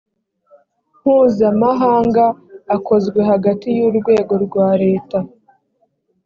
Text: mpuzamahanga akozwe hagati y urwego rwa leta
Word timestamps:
mpuzamahanga 0.99 2.25
akozwe 2.75 3.19
hagati 3.31 3.67
y 3.77 3.81
urwego 3.87 4.33
rwa 4.45 4.69
leta 4.83 5.17